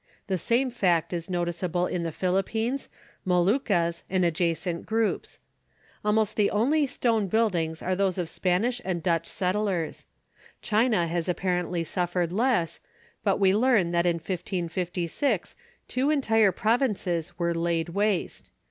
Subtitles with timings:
[0.25, 2.41] The same fact is noticeable [Illustration: EARTHQUAKE IN CHINA.] in the
[2.75, 2.89] Philippines,
[3.23, 5.37] Moluccas, and adjacent groups.
[6.03, 10.07] Almost the only stone buildings are those of Spanish and Dutch settlers.
[10.63, 12.79] China has apparently suffered less;
[13.23, 15.55] but we learn that in 1556
[15.87, 18.49] two entire provinces were laid waste.